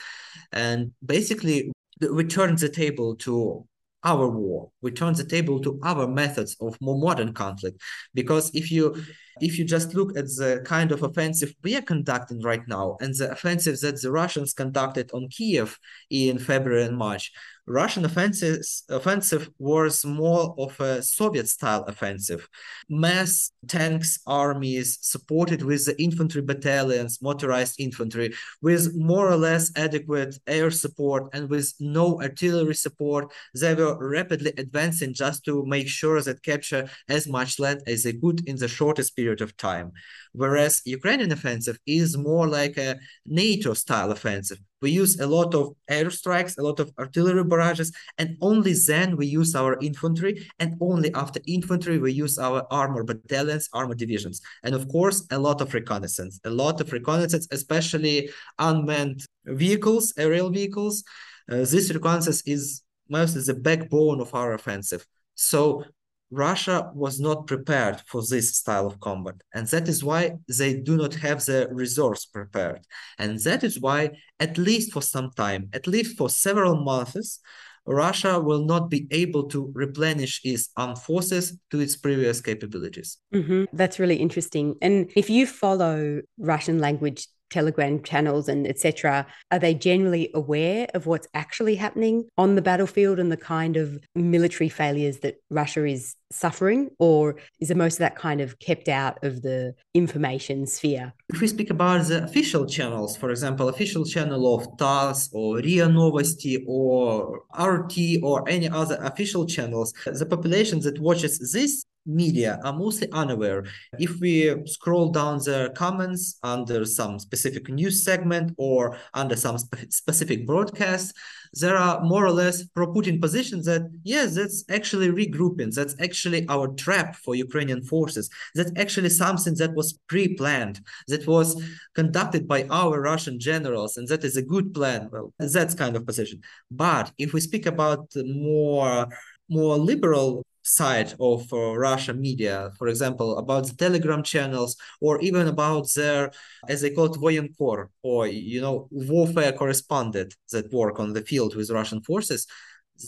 And 0.50 0.92
basically, 1.04 1.72
we 2.00 2.24
turned 2.24 2.58
the 2.58 2.70
table 2.70 3.16
to 3.16 3.66
our 4.04 4.28
war. 4.28 4.70
We 4.80 4.90
turn 4.90 5.14
the 5.14 5.24
table 5.24 5.60
to 5.60 5.78
our 5.82 6.06
methods 6.06 6.56
of 6.60 6.76
more 6.80 6.98
modern 6.98 7.32
conflict. 7.32 7.80
Because 8.14 8.50
if 8.54 8.70
you 8.70 9.02
if 9.40 9.58
you 9.58 9.64
just 9.64 9.94
look 9.94 10.16
at 10.16 10.26
the 10.26 10.62
kind 10.64 10.92
of 10.92 11.02
offensive 11.02 11.54
we 11.62 11.76
are 11.76 11.82
conducting 11.82 12.40
right 12.42 12.66
now 12.68 12.96
and 13.00 13.14
the 13.14 13.30
offensive 13.30 13.80
that 13.80 14.00
the 14.02 14.10
russians 14.10 14.52
conducted 14.52 15.10
on 15.12 15.28
kiev 15.28 15.78
in 16.10 16.38
february 16.38 16.84
and 16.84 16.96
march 16.98 17.32
Russian 17.66 18.04
offensive, 18.04 18.60
offensive 18.88 19.48
was 19.58 20.04
more 20.04 20.54
of 20.58 20.78
a 20.80 21.00
Soviet 21.00 21.48
style 21.48 21.84
offensive. 21.84 22.48
Mass 22.88 23.52
tanks, 23.68 24.18
armies 24.26 24.98
supported 25.00 25.62
with 25.62 25.86
the 25.86 26.00
infantry 26.02 26.42
battalions, 26.42 27.22
motorized 27.22 27.76
infantry, 27.78 28.34
with 28.62 28.92
more 28.96 29.28
or 29.28 29.36
less 29.36 29.70
adequate 29.76 30.36
air 30.48 30.72
support 30.72 31.28
and 31.32 31.48
with 31.48 31.72
no 31.78 32.20
artillery 32.20 32.74
support. 32.74 33.32
They 33.54 33.74
were 33.74 33.96
rapidly 34.10 34.52
advancing 34.58 35.14
just 35.14 35.44
to 35.44 35.64
make 35.64 35.88
sure 35.88 36.20
that 36.20 36.42
capture 36.42 36.88
as 37.08 37.28
much 37.28 37.60
land 37.60 37.82
as 37.86 38.02
they 38.02 38.14
could 38.14 38.46
in 38.48 38.56
the 38.56 38.68
shortest 38.68 39.14
period 39.14 39.40
of 39.40 39.56
time. 39.56 39.92
Whereas 40.32 40.80
Ukrainian 40.84 41.32
offensive 41.32 41.78
is 41.86 42.16
more 42.16 42.48
like 42.48 42.76
a 42.78 42.98
NATO 43.26 43.74
style 43.74 44.10
offensive. 44.10 44.58
We 44.80 44.90
use 44.90 45.20
a 45.20 45.26
lot 45.26 45.54
of 45.54 45.74
airstrikes, 45.90 46.58
a 46.58 46.62
lot 46.62 46.80
of 46.80 46.90
artillery 46.98 47.44
barrages, 47.44 47.92
and 48.18 48.36
only 48.40 48.74
then 48.86 49.16
we 49.16 49.26
use 49.26 49.54
our 49.54 49.78
infantry. 49.80 50.48
And 50.58 50.76
only 50.80 51.12
after 51.14 51.40
infantry, 51.46 51.98
we 51.98 52.12
use 52.12 52.38
our 52.38 52.66
armor 52.70 53.04
battalions, 53.04 53.68
armor 53.72 53.94
divisions. 53.94 54.40
And 54.64 54.74
of 54.74 54.88
course, 54.88 55.26
a 55.30 55.38
lot 55.38 55.60
of 55.60 55.72
reconnaissance, 55.74 56.40
a 56.44 56.50
lot 56.50 56.80
of 56.80 56.92
reconnaissance, 56.92 57.46
especially 57.50 58.30
unmanned 58.58 59.24
vehicles, 59.44 60.14
aerial 60.16 60.50
vehicles. 60.50 61.04
Uh, 61.50 61.56
this 61.56 61.92
reconnaissance 61.92 62.42
is 62.46 62.82
mostly 63.08 63.42
the 63.42 63.54
backbone 63.54 64.20
of 64.20 64.34
our 64.34 64.54
offensive. 64.54 65.06
So 65.34 65.84
Russia 66.32 66.90
was 66.94 67.20
not 67.20 67.46
prepared 67.46 68.00
for 68.06 68.22
this 68.22 68.56
style 68.56 68.86
of 68.86 68.98
combat. 69.00 69.34
And 69.54 69.66
that 69.68 69.86
is 69.86 70.02
why 70.02 70.32
they 70.48 70.74
do 70.74 70.96
not 70.96 71.14
have 71.16 71.44
the 71.44 71.68
resource 71.70 72.24
prepared. 72.24 72.80
And 73.18 73.38
that 73.40 73.62
is 73.62 73.78
why, 73.78 74.12
at 74.40 74.56
least 74.56 74.92
for 74.92 75.02
some 75.02 75.30
time, 75.36 75.68
at 75.74 75.86
least 75.86 76.16
for 76.16 76.30
several 76.30 76.82
months, 76.82 77.38
Russia 77.84 78.40
will 78.40 78.64
not 78.64 78.88
be 78.88 79.06
able 79.10 79.44
to 79.48 79.70
replenish 79.74 80.40
its 80.42 80.70
armed 80.76 80.98
forces 80.98 81.58
to 81.70 81.80
its 81.80 81.96
previous 81.96 82.40
capabilities. 82.40 83.18
Mm-hmm. 83.34 83.64
That's 83.76 83.98
really 83.98 84.16
interesting. 84.16 84.76
And 84.80 85.10
if 85.14 85.28
you 85.28 85.46
follow 85.46 86.22
Russian 86.38 86.78
language 86.78 87.26
telegram 87.52 88.02
channels 88.02 88.48
and 88.48 88.66
etc 88.66 89.26
are 89.50 89.58
they 89.58 89.74
generally 89.74 90.30
aware 90.34 90.86
of 90.94 91.06
what's 91.06 91.28
actually 91.34 91.76
happening 91.76 92.24
on 92.36 92.54
the 92.54 92.62
battlefield 92.62 93.18
and 93.18 93.30
the 93.30 93.36
kind 93.36 93.76
of 93.76 94.00
military 94.14 94.68
failures 94.68 95.18
that 95.18 95.36
russia 95.50 95.84
is 95.86 96.16
suffering? 96.32 96.90
Or 96.98 97.36
is 97.60 97.70
it 97.70 97.76
most 97.76 97.94
of 97.94 97.98
that 98.00 98.16
kind 98.16 98.40
of 98.40 98.58
kept 98.58 98.88
out 98.88 99.22
of 99.22 99.42
the 99.42 99.74
information 99.94 100.66
sphere? 100.66 101.12
If 101.28 101.40
we 101.40 101.46
speak 101.46 101.70
about 101.70 102.06
the 102.06 102.24
official 102.24 102.66
channels 102.66 103.16
for 103.16 103.30
example 103.30 103.68
official 103.68 104.04
channel 104.04 104.54
of 104.54 104.76
TASS 104.78 105.30
or 105.32 105.56
RIA 105.58 105.86
Novosti 105.86 106.64
or 106.66 107.42
RT 107.58 108.22
or 108.22 108.48
any 108.48 108.68
other 108.68 108.98
official 109.02 109.46
channels 109.46 109.92
the 110.04 110.26
population 110.26 110.80
that 110.80 110.98
watches 110.98 111.38
this 111.52 111.84
media 112.06 112.58
are 112.64 112.72
mostly 112.72 113.08
unaware. 113.12 113.64
If 113.98 114.20
we 114.20 114.54
scroll 114.66 115.10
down 115.10 115.38
the 115.38 115.72
comments 115.76 116.38
under 116.42 116.84
some 116.84 117.18
specific 117.18 117.68
news 117.68 118.04
segment 118.04 118.54
or 118.56 118.96
under 119.14 119.36
some 119.36 119.58
spe 119.58 119.90
specific 119.90 120.46
broadcast, 120.46 121.14
there 121.54 121.76
are 121.76 122.02
more 122.02 122.24
or 122.24 122.32
less 122.32 122.64
pro-Putin 122.68 123.20
positions 123.20 123.66
that, 123.66 123.82
yes, 124.02 124.34
that's 124.34 124.64
actually 124.70 125.08
regrouping. 125.08 125.72
That's 125.74 125.94
actually 126.00 126.48
our 126.48 126.68
trap 126.68 127.16
for 127.16 127.34
Ukrainian 127.34 127.82
forces. 127.82 128.30
That's 128.54 128.72
actually 128.76 129.10
something 129.10 129.54
that 129.56 129.74
was 129.74 129.98
pre-planned, 130.08 130.80
that 131.08 131.26
was 131.26 131.62
conducted 131.94 132.48
by 132.48 132.66
our 132.70 133.00
Russian 133.00 133.38
generals, 133.38 133.96
and 133.96 134.08
that 134.08 134.24
is 134.24 134.36
a 134.36 134.42
good 134.42 134.72
plan. 134.72 135.08
Well, 135.12 135.32
that's 135.38 135.74
kind 135.74 135.94
of 135.94 136.06
position. 136.06 136.40
But 136.70 137.12
if 137.18 137.32
we 137.32 137.40
speak 137.40 137.66
about 137.66 138.10
more 138.16 139.08
more 139.48 139.76
liberal 139.76 140.44
side 140.62 141.14
of 141.20 141.52
uh, 141.52 141.76
Russia 141.76 142.14
media, 142.14 142.70
for 142.78 142.88
example, 142.88 143.38
about 143.38 143.66
the 143.66 143.74
Telegram 143.74 144.22
channels, 144.22 144.76
or 145.00 145.20
even 145.20 145.48
about 145.48 145.88
their, 145.94 146.30
as 146.68 146.80
they 146.80 146.90
call 146.90 147.06
it, 147.06 147.20
voyenkor, 147.20 147.88
or 148.02 148.26
you 148.26 148.60
know, 148.60 148.88
warfare 148.90 149.52
correspondent 149.52 150.34
that 150.52 150.72
work 150.72 151.00
on 151.00 151.12
the 151.12 151.22
field 151.22 151.54
with 151.56 151.70
Russian 151.70 152.00
forces, 152.02 152.46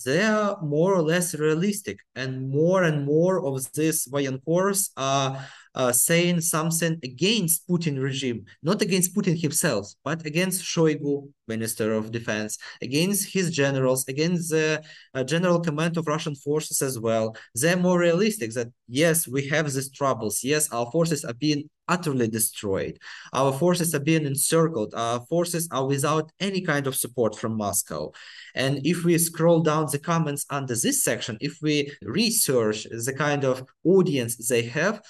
they 0.04 0.22
are 0.22 0.58
more 0.62 0.94
or 0.94 1.02
less 1.02 1.34
realistic, 1.34 1.98
and 2.14 2.50
more 2.50 2.82
and 2.82 3.04
more 3.04 3.46
of 3.46 3.72
these 3.72 4.06
voyenkors 4.08 4.90
are 4.96 5.46
uh, 5.74 5.92
saying 5.92 6.40
something 6.40 6.98
against 7.02 7.66
Putin 7.68 8.00
regime, 8.02 8.44
not 8.62 8.82
against 8.82 9.14
Putin 9.14 9.40
himself, 9.40 9.92
but 10.04 10.24
against 10.24 10.64
Shoigu, 10.64 11.28
Minister 11.48 11.92
of 11.92 12.10
Defense, 12.10 12.58
against 12.80 13.32
his 13.32 13.50
generals, 13.50 14.06
against 14.08 14.50
the 14.50 14.82
uh, 15.14 15.24
general 15.24 15.60
command 15.60 15.96
of 15.96 16.06
Russian 16.06 16.34
forces 16.34 16.80
as 16.80 16.98
well. 16.98 17.36
They're 17.54 17.76
more 17.76 17.98
realistic 17.98 18.52
that 18.54 18.68
yes, 18.88 19.26
we 19.26 19.48
have 19.48 19.72
these 19.72 19.90
troubles. 19.90 20.42
Yes, 20.42 20.70
our 20.72 20.90
forces 20.90 21.24
are 21.24 21.34
being 21.34 21.68
utterly 21.88 22.28
destroyed. 22.28 22.98
Our 23.32 23.52
forces 23.52 23.94
are 23.94 24.00
being 24.00 24.26
encircled. 24.26 24.94
Our 24.94 25.20
forces 25.26 25.68
are 25.70 25.86
without 25.86 26.32
any 26.40 26.62
kind 26.62 26.86
of 26.86 26.96
support 26.96 27.36
from 27.38 27.56
Moscow. 27.56 28.12
And 28.54 28.80
if 28.86 29.04
we 29.04 29.18
scroll 29.18 29.60
down 29.60 29.88
the 29.90 29.98
comments 29.98 30.46
under 30.50 30.74
this 30.74 31.02
section, 31.02 31.36
if 31.40 31.58
we 31.60 31.92
research 32.02 32.84
the 32.84 33.14
kind 33.16 33.44
of 33.44 33.64
audience 33.84 34.48
they 34.48 34.62
have, 34.62 35.02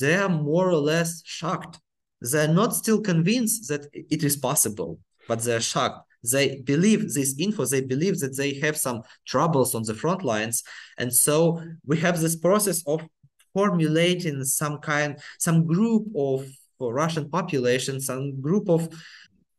they 0.00 0.16
are 0.16 0.28
more 0.28 0.68
or 0.70 0.78
less 0.78 1.22
shocked. 1.24 1.78
They're 2.20 2.48
not 2.48 2.74
still 2.74 3.00
convinced 3.00 3.68
that 3.68 3.86
it 3.92 4.22
is 4.24 4.36
possible, 4.36 4.98
but 5.28 5.42
they're 5.42 5.60
shocked. 5.60 6.08
They 6.32 6.60
believe 6.62 7.14
this 7.14 7.38
info, 7.38 7.66
they 7.66 7.82
believe 7.82 8.18
that 8.20 8.36
they 8.36 8.54
have 8.54 8.76
some 8.76 9.02
troubles 9.26 9.74
on 9.74 9.84
the 9.84 9.94
front 9.94 10.24
lines. 10.24 10.62
And 10.98 11.12
so 11.14 11.62
we 11.84 11.98
have 11.98 12.20
this 12.20 12.36
process 12.36 12.82
of 12.86 13.06
formulating 13.54 14.42
some 14.44 14.78
kind, 14.78 15.18
some 15.38 15.66
group 15.66 16.06
of 16.16 16.46
Russian 16.80 17.30
population, 17.30 18.00
some 18.00 18.40
group 18.40 18.68
of 18.68 18.88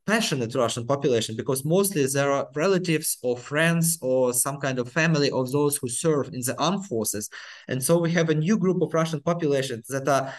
passionate 0.08 0.56
Russian 0.56 0.88
population 0.88 1.36
because 1.36 1.66
mostly 1.66 2.06
there 2.06 2.32
are 2.32 2.48
relatives 2.56 3.18
or 3.22 3.38
friends 3.38 4.00
or 4.02 4.34
some 4.34 4.58
kind 4.58 4.80
of 4.80 4.92
family 4.92 5.30
of 5.30 5.52
those 5.52 5.78
who 5.78 5.90
serve 5.90 6.30
in 6.34 6.42
the 6.46 6.56
armed 6.58 6.86
forces. 6.86 7.30
And 7.68 7.84
so 7.84 8.00
we 8.00 8.12
have 8.12 8.30
a 8.30 8.36
new 8.36 8.58
group 8.58 8.82
of 8.82 8.94
Russian 8.94 9.22
populations 9.22 9.88
that 9.88 10.08
are 10.08 10.34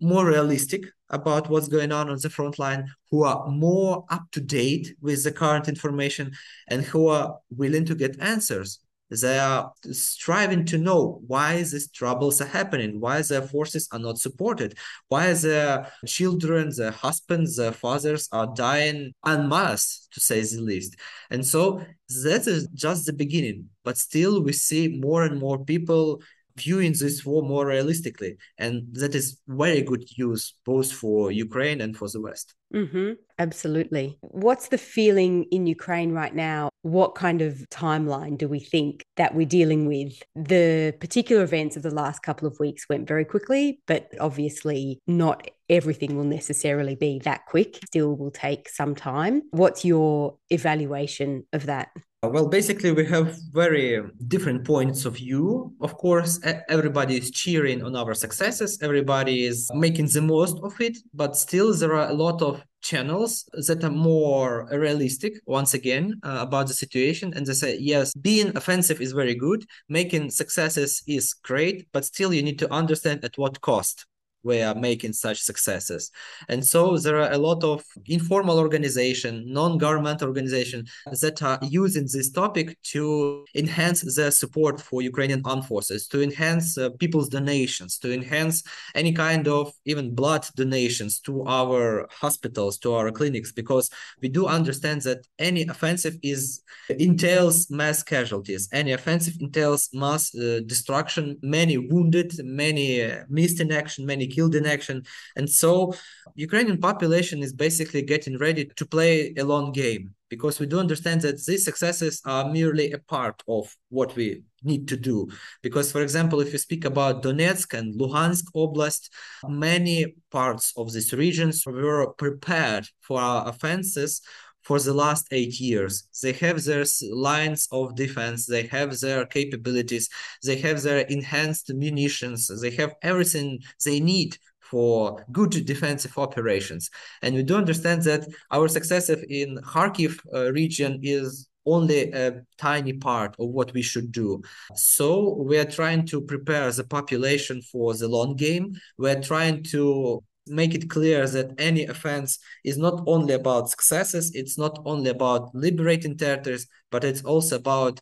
more 0.00 0.26
realistic 0.26 0.84
about 1.10 1.48
what's 1.48 1.68
going 1.68 1.92
on 1.92 2.08
on 2.08 2.18
the 2.20 2.30
front 2.30 2.58
line, 2.58 2.86
who 3.10 3.24
are 3.24 3.48
more 3.48 4.04
up 4.10 4.24
to 4.32 4.40
date 4.40 4.94
with 5.00 5.24
the 5.24 5.32
current 5.32 5.68
information, 5.68 6.32
and 6.68 6.82
who 6.82 7.08
are 7.08 7.38
willing 7.50 7.84
to 7.84 7.94
get 7.94 8.20
answers 8.20 8.80
they 9.20 9.38
are 9.38 9.72
striving 9.90 10.64
to 10.66 10.78
know 10.78 11.20
why 11.26 11.56
these 11.56 11.90
troubles 11.90 12.40
are 12.40 12.46
happening, 12.46 13.00
why 13.00 13.20
their 13.22 13.42
forces 13.42 13.88
are 13.92 13.98
not 13.98 14.18
supported, 14.18 14.78
why 15.08 15.32
their 15.34 15.92
children, 16.06 16.70
their 16.76 16.90
husbands, 16.90 17.56
their 17.56 17.72
fathers 17.72 18.28
are 18.32 18.52
dying 18.54 19.12
en 19.26 19.48
masse, 19.48 20.08
to 20.12 20.20
say 20.20 20.40
the 20.40 20.60
least. 20.60 20.96
And 21.30 21.44
so 21.44 21.84
that 22.24 22.46
is 22.46 22.68
just 22.74 23.06
the 23.06 23.12
beginning. 23.12 23.68
But 23.84 23.98
still, 23.98 24.42
we 24.42 24.52
see 24.52 24.88
more 24.88 25.24
and 25.24 25.38
more 25.38 25.64
people 25.64 26.22
viewing 26.56 26.92
this 26.92 27.24
war 27.24 27.42
more 27.42 27.66
realistically. 27.66 28.36
And 28.58 28.86
that 28.94 29.14
is 29.14 29.40
very 29.48 29.82
good 29.82 30.04
news, 30.18 30.54
both 30.64 30.92
for 30.92 31.30
Ukraine 31.30 31.80
and 31.80 31.96
for 31.96 32.08
the 32.08 32.20
West. 32.20 32.54
Mm-hmm. 32.74 33.12
Absolutely. 33.38 34.18
What's 34.22 34.68
the 34.68 34.78
feeling 34.78 35.44
in 35.50 35.66
Ukraine 35.66 36.12
right 36.12 36.34
now? 36.34 36.70
What 36.82 37.14
kind 37.14 37.42
of 37.42 37.66
timeline 37.70 38.38
do 38.38 38.48
we 38.48 38.60
think 38.60 39.04
that 39.16 39.34
we're 39.34 39.46
dealing 39.46 39.86
with? 39.86 40.22
The 40.34 40.94
particular 41.00 41.42
events 41.42 41.76
of 41.76 41.82
the 41.82 41.90
last 41.90 42.22
couple 42.22 42.48
of 42.48 42.58
weeks 42.58 42.88
went 42.88 43.06
very 43.06 43.24
quickly, 43.24 43.80
but 43.86 44.10
obviously 44.20 45.00
not 45.06 45.50
everything 45.68 46.16
will 46.16 46.24
necessarily 46.24 46.94
be 46.94 47.18
that 47.20 47.46
quick. 47.46 47.78
Still 47.86 48.16
will 48.16 48.30
take 48.30 48.68
some 48.68 48.94
time. 48.94 49.42
What's 49.50 49.84
your 49.84 50.36
evaluation 50.50 51.46
of 51.52 51.66
that? 51.66 51.90
Well, 52.24 52.46
basically, 52.46 52.92
we 52.92 53.04
have 53.06 53.36
very 53.50 54.00
different 54.28 54.64
points 54.64 55.04
of 55.04 55.16
view. 55.16 55.74
Of 55.80 55.96
course, 55.96 56.38
everybody 56.68 57.16
is 57.16 57.32
cheering 57.32 57.82
on 57.82 57.96
our 57.96 58.14
successes, 58.14 58.78
everybody 58.80 59.44
is 59.44 59.68
making 59.74 60.06
the 60.06 60.22
most 60.22 60.56
of 60.62 60.80
it, 60.80 60.98
but 61.12 61.36
still, 61.36 61.74
there 61.74 61.94
are 61.94 62.08
a 62.08 62.14
lot 62.14 62.40
of 62.40 62.62
channels 62.80 63.48
that 63.66 63.82
are 63.82 63.90
more 63.90 64.68
realistic 64.70 65.34
once 65.46 65.74
again 65.74 66.20
uh, 66.22 66.38
about 66.40 66.68
the 66.68 66.74
situation. 66.74 67.32
And 67.34 67.44
they 67.44 67.54
say 67.54 67.78
yes 67.78 68.14
being 68.14 68.56
offensive 68.56 69.00
is 69.00 69.12
very 69.12 69.34
good. 69.34 69.64
Making 69.88 70.30
successes 70.30 71.02
is 71.08 71.32
great. 71.32 71.86
But 71.92 72.04
still 72.04 72.32
you 72.32 72.42
need 72.42 72.58
to 72.60 72.72
understand 72.72 73.24
at 73.24 73.38
what 73.38 73.60
cost 73.60 74.06
we 74.42 74.60
are 74.60 74.74
making 74.74 75.12
such 75.12 75.40
successes. 75.40 76.10
And 76.48 76.64
so 76.64 76.98
there 76.98 77.18
are 77.20 77.32
a 77.32 77.38
lot 77.38 77.64
of 77.64 77.84
informal 78.06 78.58
organization, 78.58 79.44
non-government 79.46 80.22
organization 80.22 80.86
that 81.20 81.42
are 81.42 81.58
using 81.62 82.08
this 82.12 82.30
topic 82.30 82.76
to 82.94 83.44
enhance 83.54 84.00
their 84.16 84.30
support 84.30 84.80
for 84.80 85.02
Ukrainian 85.02 85.42
armed 85.44 85.66
forces, 85.66 86.08
to 86.08 86.22
enhance 86.22 86.78
uh, 86.78 86.90
people's 86.98 87.28
donations, 87.28 87.98
to 87.98 88.12
enhance 88.12 88.62
any 88.94 89.12
kind 89.12 89.48
of 89.48 89.72
even 89.84 90.14
blood 90.14 90.46
donations 90.56 91.20
to 91.20 91.44
our 91.46 92.08
hospitals, 92.10 92.78
to 92.78 92.94
our 92.94 93.10
clinics, 93.10 93.52
because 93.52 93.90
we 94.20 94.28
do 94.28 94.46
understand 94.46 95.02
that 95.02 95.26
any 95.38 95.62
offensive 95.62 96.16
is 96.22 96.62
entails 96.88 97.70
mass 97.70 98.02
casualties. 98.02 98.68
Any 98.72 98.92
offensive 98.92 99.34
entails 99.40 99.88
mass 99.92 100.34
uh, 100.34 100.60
destruction, 100.66 101.38
many 101.42 101.78
wounded, 101.78 102.32
many 102.44 103.02
uh, 103.04 103.24
missed 103.28 103.60
in 103.60 103.72
action, 103.72 104.06
many 104.06 104.26
killed 104.34 104.54
in 104.54 104.66
action. 104.66 105.02
And 105.36 105.48
so 105.48 105.94
Ukrainian 106.34 106.78
population 106.78 107.42
is 107.42 107.52
basically 107.52 108.02
getting 108.02 108.36
ready 108.38 108.64
to 108.78 108.84
play 108.86 109.34
a 109.36 109.44
long 109.44 109.72
game 109.72 110.14
because 110.32 110.58
we 110.58 110.66
do 110.66 110.78
understand 110.78 111.20
that 111.20 111.44
these 111.44 111.64
successes 111.64 112.22
are 112.24 112.50
merely 112.50 112.92
a 112.92 112.98
part 112.98 113.42
of 113.46 113.64
what 113.90 114.16
we 114.16 114.42
need 114.62 114.88
to 114.88 114.96
do. 114.96 115.28
Because, 115.62 115.92
for 115.92 116.00
example, 116.00 116.40
if 116.40 116.52
you 116.52 116.58
speak 116.58 116.84
about 116.86 117.22
Donetsk 117.22 117.76
and 117.78 118.00
Luhansk 118.00 118.44
Oblast, 118.56 119.10
many 119.46 120.14
parts 120.30 120.72
of 120.76 120.90
these 120.92 121.12
regions 121.12 121.66
were 121.66 122.14
prepared 122.14 122.88
for 123.02 123.20
our 123.20 123.46
offenses 123.46 124.22
for 124.62 124.78
the 124.78 124.94
last 124.94 125.26
eight 125.30 125.60
years. 125.60 126.08
They 126.22 126.32
have 126.34 126.62
their 126.64 126.84
lines 127.10 127.68
of 127.72 127.94
defense, 127.96 128.46
they 128.46 128.66
have 128.68 128.98
their 129.00 129.26
capabilities, 129.26 130.08
they 130.44 130.56
have 130.56 130.82
their 130.82 131.00
enhanced 131.00 131.72
munitions, 131.72 132.48
they 132.60 132.70
have 132.70 132.94
everything 133.02 133.60
they 133.84 134.00
need 134.00 134.38
for 134.60 135.24
good 135.32 135.50
defensive 135.66 136.16
operations. 136.16 136.88
And 137.20 137.34
we 137.34 137.42
do 137.42 137.56
understand 137.56 138.02
that 138.04 138.26
our 138.50 138.68
success 138.68 139.10
in 139.10 139.58
Kharkiv 139.58 140.18
uh, 140.34 140.50
region 140.52 141.00
is 141.02 141.48
only 141.66 142.10
a 142.12 142.42
tiny 142.58 142.92
part 142.92 143.36
of 143.38 143.48
what 143.50 143.72
we 143.74 143.82
should 143.82 144.10
do. 144.10 144.42
So 144.74 145.34
we 145.42 145.58
are 145.58 145.64
trying 145.64 146.06
to 146.06 146.20
prepare 146.20 146.72
the 146.72 146.84
population 146.84 147.62
for 147.62 147.94
the 147.94 148.08
long 148.08 148.34
game. 148.34 148.74
We're 148.98 149.20
trying 149.20 149.62
to 149.64 150.24
make 150.46 150.74
it 150.74 150.90
clear 150.90 151.26
that 151.26 151.54
any 151.58 151.86
offense 151.86 152.38
is 152.64 152.76
not 152.76 153.02
only 153.06 153.34
about 153.34 153.70
successes, 153.70 154.34
it's 154.34 154.58
not 154.58 154.80
only 154.84 155.10
about 155.10 155.54
liberating 155.54 156.16
territories, 156.16 156.66
but 156.90 157.04
it's 157.04 157.22
also 157.22 157.56
about 157.56 158.00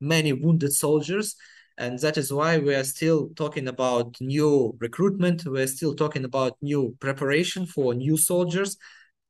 many 0.00 0.32
wounded 0.32 0.72
soldiers. 0.72 1.36
And 1.78 1.98
that 2.00 2.16
is 2.16 2.32
why 2.32 2.58
we 2.58 2.74
are 2.74 2.84
still 2.84 3.30
talking 3.36 3.68
about 3.68 4.16
new 4.20 4.74
recruitment. 4.80 5.44
We're 5.44 5.66
still 5.66 5.94
talking 5.94 6.24
about 6.24 6.56
new 6.62 6.96
preparation 7.00 7.66
for 7.66 7.94
new 7.94 8.16
soldiers. 8.16 8.76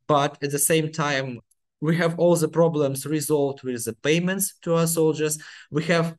But 0.06 0.38
at 0.42 0.52
the 0.52 0.58
same 0.58 0.92
time, 0.92 1.40
we 1.80 1.96
have 1.96 2.18
all 2.18 2.36
the 2.36 2.48
problems 2.48 3.04
resolved 3.04 3.62
with 3.62 3.84
the 3.84 3.94
payments 3.94 4.54
to 4.62 4.76
our 4.76 4.86
soldiers. 4.86 5.38
We 5.70 5.84
have 5.84 6.16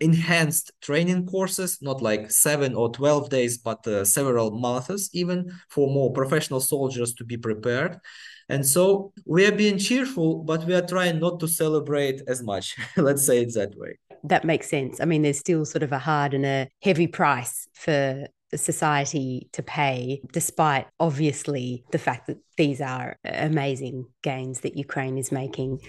enhanced 0.00 0.72
training 0.80 1.26
courses, 1.26 1.78
not 1.80 2.02
like 2.02 2.30
seven 2.30 2.74
or 2.74 2.90
12 2.90 3.30
days, 3.30 3.58
but 3.58 3.86
uh, 3.86 4.04
several 4.04 4.50
months 4.50 5.10
even 5.12 5.52
for 5.70 5.88
more 5.88 6.12
professional 6.12 6.60
soldiers 6.60 7.14
to 7.14 7.24
be 7.24 7.36
prepared. 7.36 7.98
And 8.48 8.64
so 8.64 9.12
we 9.24 9.44
are 9.46 9.52
being 9.52 9.78
cheerful, 9.78 10.44
but 10.44 10.64
we 10.64 10.74
are 10.74 10.86
trying 10.86 11.18
not 11.18 11.40
to 11.40 11.48
celebrate 11.48 12.22
as 12.28 12.42
much. 12.42 12.76
Let's 12.96 13.26
say 13.26 13.42
it 13.42 13.54
that 13.54 13.76
way. 13.76 13.98
That 14.22 14.44
makes 14.44 14.68
sense. 14.68 15.00
I 15.00 15.04
mean, 15.04 15.22
there's 15.22 15.38
still 15.38 15.64
sort 15.64 15.82
of 15.82 15.92
a 15.92 15.98
hard 15.98 16.34
and 16.34 16.46
a 16.46 16.68
heavy 16.82 17.06
price 17.06 17.68
for 17.74 18.26
society 18.54 19.48
to 19.52 19.62
pay, 19.62 20.20
despite 20.32 20.86
obviously 21.00 21.84
the 21.90 21.98
fact 21.98 22.28
that 22.28 22.38
these 22.56 22.80
are 22.80 23.16
amazing 23.24 24.06
gains 24.22 24.60
that 24.60 24.76
Ukraine 24.76 25.18
is 25.18 25.32
making. 25.32 25.80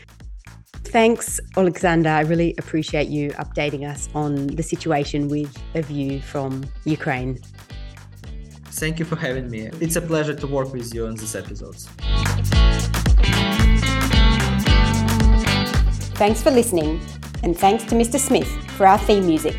Thanks, 0.91 1.39
Alexander. 1.58 2.10
I 2.10 2.22
really 2.22 2.56
appreciate 2.58 3.10
you 3.10 3.29
updating 3.32 3.88
us 3.88 4.08
on 4.15 4.48
the 4.48 4.63
situation 4.63 5.27
with 5.27 5.56
a 5.75 5.82
view 5.82 6.22
from 6.22 6.65
Ukraine. 6.86 7.39
Thank 8.72 9.00
you 9.00 9.06
for 9.06 9.15
having 9.15 9.50
me. 9.50 9.70
It's 9.82 9.96
a 9.98 10.01
pleasure 10.01 10.34
to 10.34 10.48
work 10.48 10.72
with 10.72 10.94
you 10.94 11.08
on 11.08 11.15
these 11.15 11.36
episodes. 11.36 11.88
Thanks 16.15 16.41
for 16.41 16.51
listening, 16.51 17.01
and 17.44 17.58
thanks 17.58 17.84
to 17.86 17.96
Mr. 17.96 18.17
Smith 18.17 18.50
for 18.77 18.88
our 18.88 18.98
theme 18.98 19.27
music. 19.27 19.56